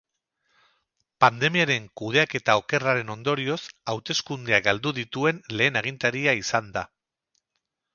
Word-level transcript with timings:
Pandemiaren 1.23 1.85
kudeaketa 2.01 2.57
okerraren 2.63 3.13
ondorioz, 3.17 3.61
hauteskundeak 3.95 4.69
galdu 4.73 4.99
dituen 5.03 5.47
lehen 5.61 5.83
agintaria 5.85 6.39
izan 6.45 6.77
da. 6.79 6.91